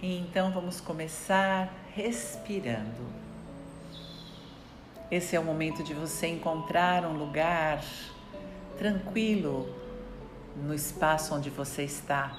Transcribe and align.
Então 0.00 0.52
vamos 0.52 0.80
começar 0.80 1.74
respirando. 1.92 3.04
Esse 5.10 5.34
é 5.34 5.40
o 5.40 5.44
momento 5.44 5.82
de 5.82 5.92
você 5.92 6.28
encontrar 6.28 7.04
um 7.04 7.14
lugar 7.14 7.82
tranquilo 8.78 9.68
no 10.54 10.72
espaço 10.72 11.34
onde 11.34 11.50
você 11.50 11.82
está. 11.82 12.38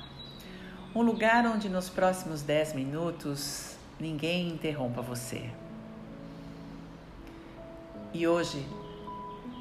Um 0.96 1.02
lugar 1.02 1.46
onde 1.46 1.68
nos 1.68 1.90
próximos 1.90 2.42
10 2.42 2.76
minutos 2.76 3.76
ninguém 4.00 4.48
interrompa 4.48 5.02
você. 5.02 5.50
E 8.14 8.26
hoje 8.26 8.66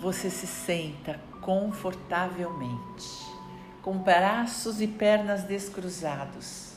você 0.01 0.31
se 0.31 0.47
senta 0.47 1.19
confortavelmente, 1.41 3.09
com 3.83 3.99
braços 3.99 4.81
e 4.81 4.87
pernas 4.87 5.43
descruzados 5.43 6.68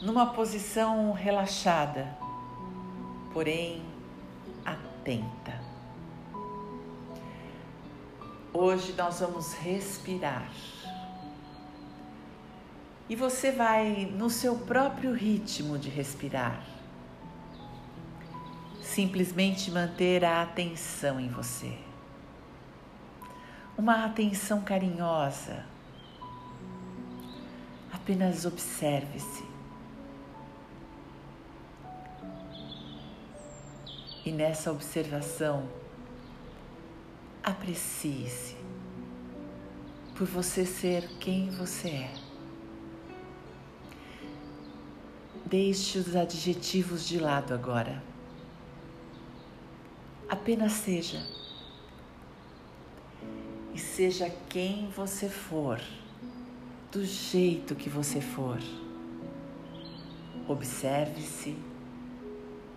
numa 0.00 0.26
posição 0.26 1.12
relaxada, 1.12 2.16
porém 3.32 3.82
atenta. 4.64 5.60
Hoje 8.52 8.92
nós 8.92 9.20
vamos 9.20 9.54
respirar. 9.54 10.50
E 13.08 13.14
você 13.14 13.52
vai 13.52 14.06
no 14.06 14.28
seu 14.28 14.56
próprio 14.58 15.12
ritmo 15.14 15.78
de 15.78 15.88
respirar. 15.88 16.60
Simplesmente 18.82 19.70
manter 19.70 20.24
a 20.24 20.42
atenção 20.42 21.20
em 21.20 21.28
você. 21.28 21.78
Uma 23.76 24.06
atenção 24.06 24.62
carinhosa. 24.62 25.64
Apenas 27.92 28.44
observe-se. 28.44 29.55
E 34.26 34.32
nessa 34.32 34.72
observação, 34.72 35.68
aprecie-se 37.44 38.56
por 40.16 40.26
você 40.26 40.66
ser 40.66 41.08
quem 41.20 41.48
você 41.48 41.88
é. 41.90 42.14
Deixe 45.44 45.96
os 45.96 46.16
adjetivos 46.16 47.06
de 47.06 47.20
lado 47.20 47.54
agora. 47.54 48.02
Apenas 50.28 50.72
seja. 50.72 51.24
E 53.72 53.78
seja 53.78 54.28
quem 54.48 54.88
você 54.88 55.28
for, 55.28 55.80
do 56.90 57.04
jeito 57.04 57.76
que 57.76 57.88
você 57.88 58.20
for. 58.20 58.58
Observe-se 60.48 61.75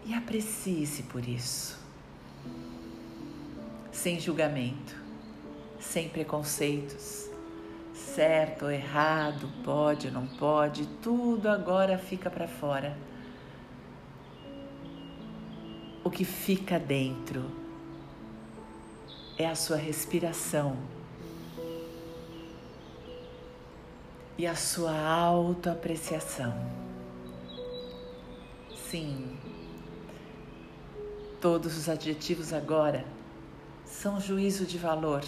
e 0.09 0.13
aprecie-se 0.15 1.03
por 1.03 1.23
isso. 1.27 1.77
Sem 3.91 4.19
julgamento, 4.19 4.95
sem 5.79 6.09
preconceitos, 6.09 7.29
certo 7.93 8.65
ou 8.65 8.71
errado, 8.71 9.47
pode 9.63 10.07
ou 10.07 10.13
não 10.13 10.25
pode, 10.25 10.87
tudo 11.03 11.47
agora 11.47 11.95
fica 11.99 12.27
para 12.27 12.47
fora. 12.47 12.97
O 16.03 16.09
que 16.09 16.25
fica 16.25 16.79
dentro 16.79 17.45
é 19.37 19.45
a 19.45 19.53
sua 19.53 19.77
respiração 19.77 20.75
e 24.35 24.47
a 24.47 24.55
sua 24.55 24.97
autoapreciação. 24.99 26.55
Sim, 28.89 29.38
Todos 31.41 31.77
os 31.77 31.87
adjetivos 31.87 32.51
agora 32.51 33.05
são 33.85 34.19
juízo 34.19 34.65
de 34.65 34.77
valor 34.77 35.23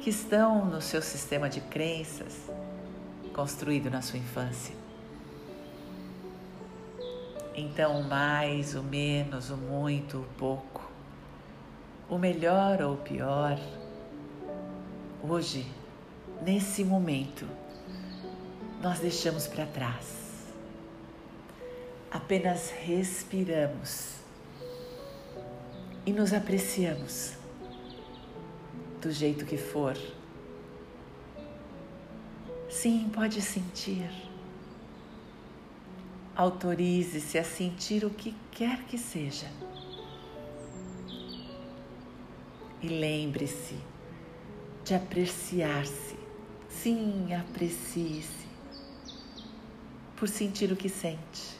que 0.00 0.10
estão 0.10 0.64
no 0.66 0.80
seu 0.80 1.02
sistema 1.02 1.48
de 1.50 1.60
crenças 1.60 2.48
construído 3.34 3.90
na 3.90 4.00
sua 4.00 4.20
infância. 4.20 4.72
Então, 7.56 8.00
o 8.00 8.04
mais, 8.04 8.76
o 8.76 8.84
menos, 8.84 9.50
o 9.50 9.56
muito, 9.56 10.18
o 10.18 10.26
pouco, 10.38 10.88
o 12.08 12.16
melhor 12.16 12.80
ou 12.80 12.94
o 12.94 12.98
pior, 12.98 13.58
hoje, 15.24 15.66
nesse 16.40 16.84
momento, 16.84 17.48
nós 18.80 19.00
deixamos 19.00 19.48
para 19.48 19.66
trás. 19.66 20.46
Apenas 22.12 22.70
respiramos 22.70 24.19
e 26.10 26.12
nos 26.12 26.32
apreciamos 26.32 27.34
do 29.00 29.12
jeito 29.12 29.46
que 29.46 29.56
for. 29.56 29.96
Sim, 32.68 33.08
pode 33.14 33.40
sentir. 33.40 34.10
Autorize-se 36.34 37.38
a 37.38 37.44
sentir 37.44 38.04
o 38.04 38.10
que 38.10 38.34
quer 38.50 38.82
que 38.86 38.98
seja. 38.98 39.46
E 42.82 42.88
lembre-se 42.88 43.76
de 44.84 44.94
apreciar-se. 44.94 46.18
Sim, 46.68 47.32
aprecie-se 47.34 48.48
por 50.16 50.28
sentir 50.28 50.72
o 50.72 50.76
que 50.76 50.88
sente. 50.88 51.59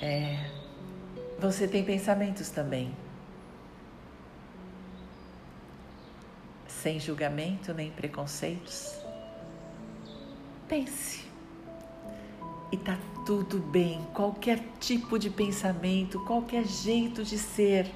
É, 0.00 0.48
você 1.38 1.66
tem 1.66 1.84
pensamentos 1.84 2.50
também. 2.50 2.94
Sem 6.66 7.00
julgamento 7.00 7.74
nem 7.74 7.90
preconceitos. 7.90 8.96
Pense. 10.68 11.26
E 12.70 12.76
tá 12.76 12.98
tudo 13.24 13.58
bem, 13.58 14.06
qualquer 14.14 14.62
tipo 14.78 15.18
de 15.18 15.30
pensamento, 15.30 16.24
qualquer 16.24 16.64
jeito 16.64 17.24
de 17.24 17.38
ser. 17.38 17.90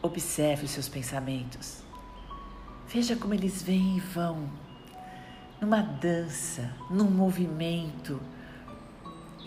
Observe 0.00 0.66
os 0.66 0.70
seus 0.70 0.88
pensamentos. 0.88 1.82
Veja 2.86 3.16
como 3.16 3.34
eles 3.34 3.62
vêm 3.62 3.96
e 3.96 4.00
vão, 4.00 4.50
numa 5.60 5.80
dança, 5.80 6.70
num 6.90 7.10
movimento 7.10 8.20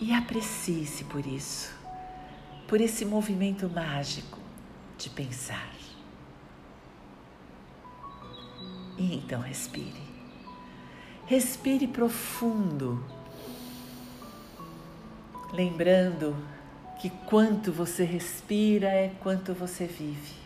e 0.00 0.12
aprecie-se 0.12 1.04
por 1.04 1.26
isso, 1.26 1.74
por 2.68 2.80
esse 2.80 3.04
movimento 3.04 3.68
mágico 3.68 4.38
de 4.98 5.08
pensar. 5.10 5.72
E 8.98 9.14
então 9.14 9.40
respire. 9.40 10.06
Respire 11.26 11.86
profundo, 11.86 13.04
lembrando 15.52 16.36
que 17.00 17.10
quanto 17.10 17.72
você 17.72 18.04
respira 18.04 18.88
é 18.88 19.08
quanto 19.20 19.52
você 19.52 19.86
vive. 19.86 20.36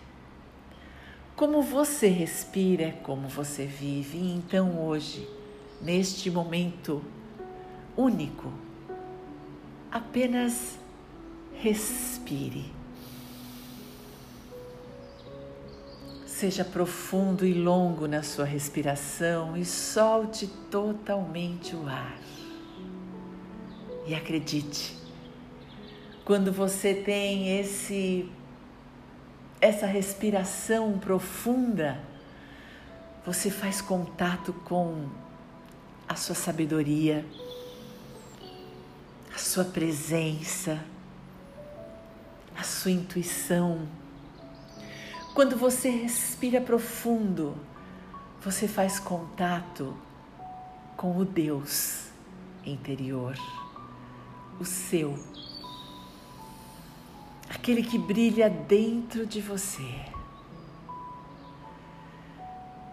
Como 1.37 1.63
você 1.63 2.09
respira 2.09 2.85
é 2.85 2.91
como 2.91 3.29
você 3.29 3.67
vive. 3.67 4.19
E 4.19 4.33
então 4.33 4.85
hoje, 4.85 5.29
neste 5.81 6.31
momento 6.31 7.03
único, 7.97 8.53
Apenas 9.91 10.79
respire. 11.55 12.73
Seja 16.25 16.65
profundo 16.65 17.45
e 17.45 17.53
longo 17.53 18.07
na 18.07 18.23
sua 18.23 18.45
respiração 18.45 19.57
e 19.57 19.65
solte 19.65 20.47
totalmente 20.71 21.75
o 21.75 21.89
ar. 21.89 22.19
E 24.07 24.15
acredite, 24.15 24.97
quando 26.25 26.53
você 26.53 26.95
tem 26.95 27.59
esse 27.59 28.31
essa 29.61 29.87
respiração 29.87 30.99
profunda, 30.99 32.01
você 33.27 33.51
faz 33.51 33.83
contato 33.83 34.53
com 34.65 35.09
a 36.09 36.17
sua 36.17 36.35
sabedoria 36.35 37.27
a 39.35 39.39
sua 39.39 39.65
presença, 39.65 40.83
a 42.57 42.63
sua 42.63 42.91
intuição. 42.91 43.89
Quando 45.35 45.57
você 45.57 45.91
respira 45.91 46.61
profundo, 46.61 47.57
você 48.43 48.67
faz 48.67 48.99
contato 48.99 49.97
com 50.97 51.17
o 51.17 51.25
Deus 51.25 52.09
interior, 52.65 53.35
o 54.59 54.65
seu, 54.65 55.19
aquele 57.49 57.83
que 57.83 57.99
brilha 57.99 58.51
dentro 58.51 59.27
de 59.27 59.41
você. 59.41 60.11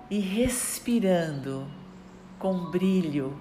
e 0.10 0.20
respirando 0.20 1.68
com 2.40 2.70
brilho 2.72 3.38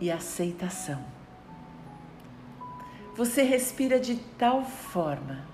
e 0.00 0.10
aceitação. 0.10 1.02
Você 3.16 3.42
respira 3.42 4.00
de 4.00 4.16
tal 4.38 4.64
forma 4.64 5.46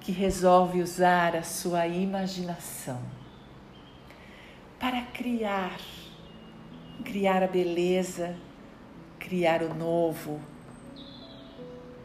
que 0.00 0.10
resolve 0.10 0.82
usar 0.82 1.36
a 1.36 1.42
sua 1.42 1.86
imaginação 1.86 3.00
para 4.78 5.00
criar, 5.02 5.78
criar 7.04 7.42
a 7.42 7.46
beleza, 7.46 8.36
criar 9.18 9.62
o 9.62 9.72
novo, 9.72 10.40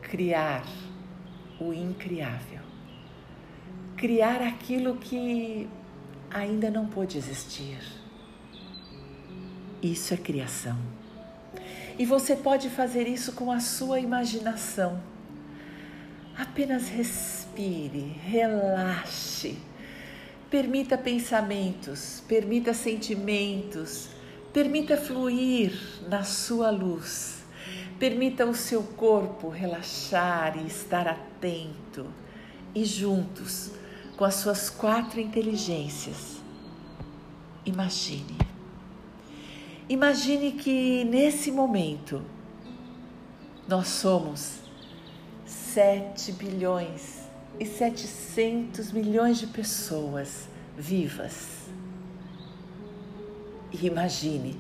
criar 0.01 0.63
o 1.59 1.73
incriável 1.73 2.67
criar 3.97 4.43
aquilo 4.43 4.95
que 4.97 5.67
ainda 6.29 6.69
não 6.69 6.85
pôde 6.85 7.17
existir. 7.17 7.79
Isso 9.81 10.13
é 10.13 10.17
criação. 10.17 10.77
E 11.99 12.05
você 12.05 12.35
pode 12.35 12.69
fazer 12.69 13.07
isso 13.07 13.31
com 13.31 13.51
a 13.51 13.59
sua 13.59 13.99
imaginação. 13.99 15.01
Apenas 16.37 16.87
respire, 16.87 18.15
relaxe. 18.23 19.57
Permita 20.51 20.97
pensamentos, 20.97 22.23
permita 22.27 22.73
sentimentos, 22.73 24.09
permita 24.53 24.95
fluir 24.95 25.73
na 26.07 26.23
sua 26.23 26.69
luz. 26.69 27.43
Permita 27.99 28.45
o 28.45 28.53
seu 28.53 28.83
corpo 28.83 29.49
relaxar 29.49 30.55
e 30.55 30.67
estar 30.67 31.07
atento. 31.07 32.05
E 32.75 32.85
juntos 32.85 33.71
com 34.15 34.23
as 34.23 34.35
suas 34.35 34.69
quatro 34.69 35.19
inteligências. 35.19 36.37
Imagine. 37.65 38.46
Imagine 39.89 40.51
que 40.51 41.05
nesse 41.05 41.49
momento 41.49 42.21
nós 43.65 43.87
somos 43.87 44.59
7 45.45 46.33
bilhões 46.33 47.21
e 47.57 47.65
700 47.65 48.91
milhões 48.91 49.37
de 49.37 49.47
pessoas 49.47 50.49
vivas. 50.77 51.69
E 53.71 53.87
imagine 53.87 54.59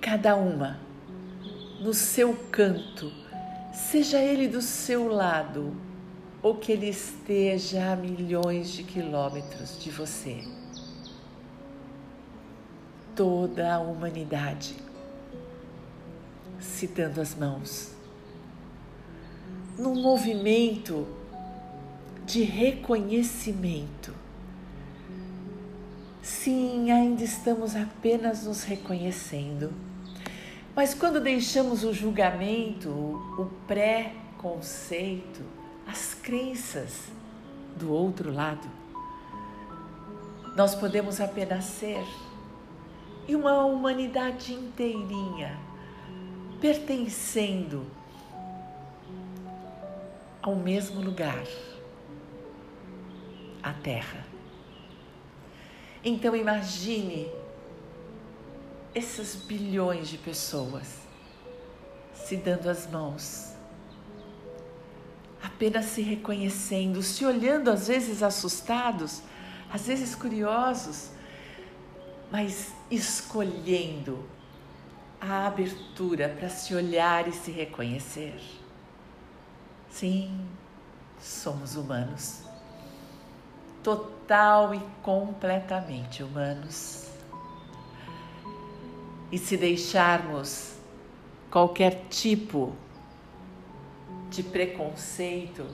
cada 0.00 0.36
uma 0.36 0.78
no 1.80 1.92
seu 1.92 2.34
canto, 2.52 3.12
seja 3.72 4.20
ele 4.20 4.46
do 4.46 4.62
seu 4.62 5.08
lado 5.08 5.76
ou 6.40 6.54
que 6.54 6.70
ele 6.70 6.88
esteja 6.88 7.92
a 7.92 7.96
milhões 7.96 8.70
de 8.70 8.84
quilômetros 8.84 9.76
de 9.82 9.90
você. 9.90 10.55
Toda 13.16 13.74
a 13.74 13.78
humanidade 13.78 14.76
se 16.60 16.86
dando 16.86 17.22
as 17.22 17.34
mãos, 17.34 17.92
num 19.78 19.94
movimento 19.94 21.08
de 22.26 22.42
reconhecimento. 22.42 24.12
Sim, 26.20 26.90
ainda 26.90 27.24
estamos 27.24 27.74
apenas 27.74 28.44
nos 28.44 28.64
reconhecendo, 28.64 29.72
mas 30.74 30.92
quando 30.92 31.18
deixamos 31.18 31.84
o 31.84 31.94
julgamento, 31.94 32.90
o 32.90 33.50
pré-conceito, 33.66 35.40
as 35.86 36.12
crenças 36.12 37.04
do 37.78 37.90
outro 37.90 38.30
lado. 38.30 38.68
Nós 40.54 40.74
podemos 40.74 41.18
apenas 41.18 41.64
ser 41.64 42.04
e 43.28 43.34
uma 43.34 43.64
humanidade 43.64 44.52
inteirinha 44.52 45.58
pertencendo 46.60 47.86
ao 50.40 50.54
mesmo 50.54 51.00
lugar, 51.00 51.44
a 53.62 53.72
Terra. 53.72 54.24
Então 56.04 56.36
imagine 56.36 57.28
esses 58.94 59.34
bilhões 59.34 60.08
de 60.08 60.18
pessoas 60.18 61.00
se 62.14 62.36
dando 62.36 62.68
as 62.68 62.88
mãos 62.88 63.56
apenas 65.56 65.86
se 65.86 66.02
reconhecendo, 66.02 67.02
se 67.02 67.24
olhando, 67.24 67.70
às 67.70 67.88
vezes 67.88 68.22
assustados, 68.22 69.22
às 69.72 69.86
vezes 69.86 70.14
curiosos, 70.14 71.10
mas 72.30 72.74
escolhendo 72.90 74.24
a 75.20 75.46
abertura 75.46 76.28
para 76.28 76.48
se 76.48 76.74
olhar 76.74 77.26
e 77.28 77.32
se 77.32 77.50
reconhecer. 77.50 78.40
Sim, 79.90 80.46
somos 81.20 81.76
humanos, 81.76 82.42
total 83.82 84.74
e 84.74 84.80
completamente 85.02 86.22
humanos. 86.22 87.08
E 89.32 89.38
se 89.38 89.56
deixarmos 89.56 90.76
qualquer 91.50 92.06
tipo 92.08 92.74
de 94.30 94.42
preconceito, 94.42 95.66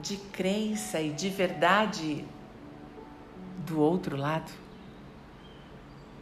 de 0.00 0.16
crença 0.16 1.00
e 1.00 1.10
de 1.10 1.28
verdade 1.28 2.24
do 3.66 3.80
outro 3.80 4.16
lado, 4.16 4.50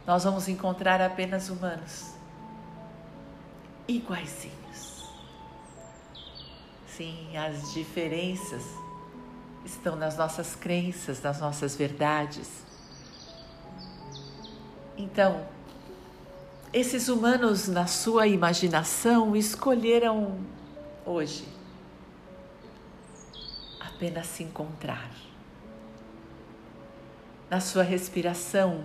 nós 0.07 0.23
vamos 0.23 0.47
encontrar 0.47 1.01
apenas 1.01 1.49
humanos 1.49 2.13
iguaizinhos. 3.87 5.05
Sim, 6.87 7.35
as 7.37 7.73
diferenças 7.73 8.63
estão 9.65 9.95
nas 9.95 10.17
nossas 10.17 10.55
crenças, 10.55 11.21
nas 11.21 11.39
nossas 11.39 11.75
verdades. 11.75 12.49
Então, 14.97 15.45
esses 16.73 17.07
humanos, 17.07 17.67
na 17.67 17.85
sua 17.85 18.27
imaginação, 18.27 19.35
escolheram 19.35 20.39
hoje 21.05 21.47
apenas 23.79 24.27
se 24.27 24.43
encontrar. 24.43 25.11
Na 27.49 27.59
sua 27.59 27.83
respiração, 27.83 28.83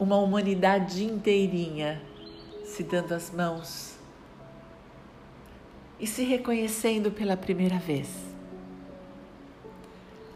uma 0.00 0.16
humanidade 0.16 1.04
inteirinha 1.04 2.00
se 2.64 2.82
dando 2.82 3.12
as 3.12 3.30
mãos 3.30 3.96
e 6.00 6.06
se 6.06 6.24
reconhecendo 6.24 7.10
pela 7.10 7.36
primeira 7.36 7.78
vez. 7.78 8.08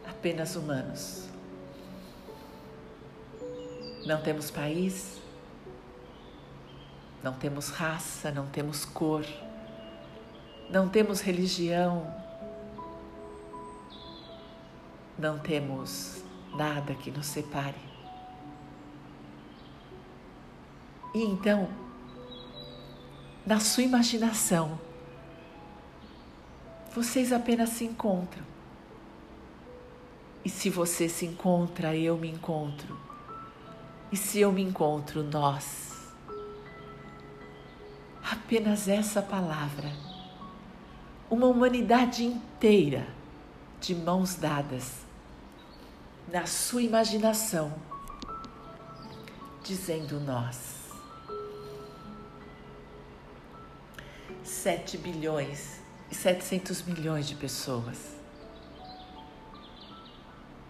Apenas 0.07 0.55
humanos. 0.55 1.31
Não 4.05 4.21
temos 4.21 4.51
país, 4.51 5.19
não 7.23 7.33
temos 7.33 7.71
raça, 7.71 8.31
não 8.31 8.47
temos 8.47 8.85
cor, 8.85 9.25
não 10.69 10.91
temos 10.91 11.23
religião, 11.23 12.15
não 15.19 15.39
temos 15.39 16.23
nada 16.55 16.95
que 16.95 17.11
nos 17.11 17.25
separe. 17.25 17.94
E 21.15 21.23
então, 21.23 21.69
na 23.47 23.61
sua 23.61 23.85
imaginação, 23.85 24.79
vocês 26.93 27.33
apenas 27.33 27.71
se 27.71 27.85
encontram. 27.85 28.43
E 30.45 30.51
se 30.51 30.69
você 30.69 31.09
se 31.09 31.25
encontra, 31.25 31.97
eu 31.97 32.19
me 32.19 32.29
encontro. 32.29 32.99
E 34.11 34.17
se 34.17 34.41
eu 34.41 34.53
me 34.53 34.63
encontro, 34.63 35.23
nós 35.23 35.95
apenas 38.31 38.89
essa 38.89 39.23
palavra. 39.23 39.93
Uma 41.31 41.47
humanidade 41.47 42.25
inteira 42.25 43.07
de 43.81 43.95
mãos 43.95 44.35
dadas 44.35 45.05
na 46.31 46.47
sua 46.47 46.83
imaginação, 46.83 47.73
dizendo 49.63 50.21
nós. 50.21 50.74
Sete 54.45 54.99
bilhões 54.99 55.81
e 56.11 56.15
setecentos 56.15 56.83
milhões 56.83 57.27
de 57.27 57.35
pessoas 57.35 58.15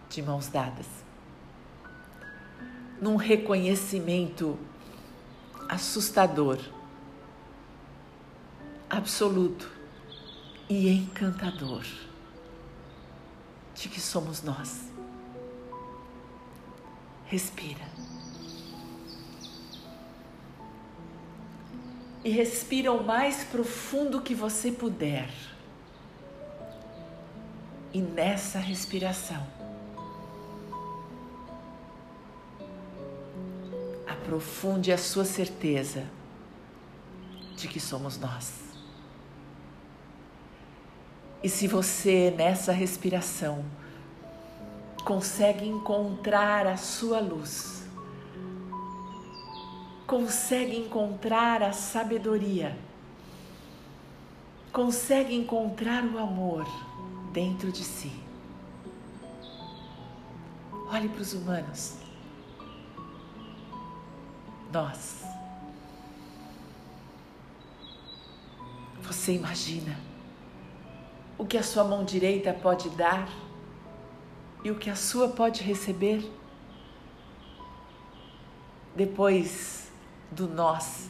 de 0.09 0.21
mãos 0.21 0.47
dadas, 0.47 0.87
num 3.01 3.17
reconhecimento 3.17 4.57
assustador 5.67 6.57
absoluto 8.89 9.69
e 10.69 10.89
encantador. 10.89 11.83
de 13.75 13.89
que 13.89 13.99
somos 13.99 14.41
nós. 14.41 14.89
Respira. 17.25 17.85
E 22.25 22.29
respira 22.31 22.91
o 22.91 23.03
mais 23.03 23.43
profundo 23.43 24.19
que 24.19 24.33
você 24.33 24.71
puder. 24.71 25.29
E 27.93 28.01
nessa 28.01 28.57
respiração, 28.57 29.45
aprofunde 34.07 34.91
a 34.91 34.97
sua 34.97 35.23
certeza 35.23 36.03
de 37.55 37.67
que 37.67 37.79
somos 37.79 38.17
nós. 38.17 38.53
E 41.43 41.47
se 41.47 41.67
você, 41.67 42.33
nessa 42.35 42.71
respiração, 42.71 43.63
consegue 45.05 45.63
encontrar 45.67 46.65
a 46.65 46.75
sua 46.75 47.19
luz, 47.19 47.84
consegue 50.05 50.77
encontrar 50.77 51.63
a 51.63 51.73
sabedoria, 51.73 52.77
consegue 54.71 55.33
encontrar 55.35 56.03
o 56.05 56.19
amor 56.19 56.65
dentro 57.31 57.71
de 57.71 57.83
si. 57.83 58.11
Olhe 60.91 61.09
para 61.09 61.21
os 61.21 61.33
humanos. 61.33 61.97
Nós. 64.71 65.23
Você 69.01 69.33
imagina 69.33 69.97
o 71.37 71.45
que 71.45 71.57
a 71.57 71.63
sua 71.63 71.83
mão 71.83 72.03
direita 72.03 72.53
pode 72.53 72.89
dar 72.91 73.27
e 74.63 74.71
o 74.71 74.75
que 74.75 74.89
a 74.89 74.95
sua 74.95 75.29
pode 75.29 75.63
receber? 75.63 76.29
Depois 78.95 79.84
do 80.35 80.47
nós 80.47 81.09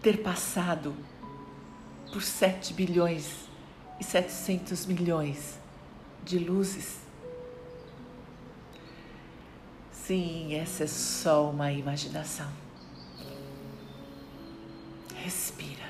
ter 0.00 0.22
passado 0.22 0.94
por 2.12 2.22
7 2.22 2.72
bilhões 2.72 3.48
e 3.98 4.04
700 4.04 4.86
milhões 4.86 5.58
de 6.22 6.38
luzes. 6.38 6.98
Sim, 9.90 10.54
essa 10.54 10.84
é 10.84 10.86
só 10.86 11.50
uma 11.50 11.72
imaginação. 11.72 12.48
Respira. 15.16 15.88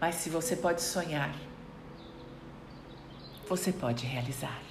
Mas 0.00 0.14
se 0.14 0.30
você 0.30 0.54
pode 0.54 0.80
sonhar, 0.80 1.34
você 3.48 3.72
pode 3.72 4.06
realizar. 4.06 4.67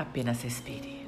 Apenas 0.00 0.42
respire. 0.44 0.99